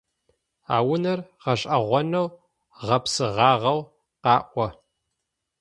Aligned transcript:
А 0.75 0.77
унэр 0.91 1.19
гъэшӏэгъонэу 1.41 2.27
гъэпсыгъагъэу 2.85 3.79
къаӏо. 4.23 4.67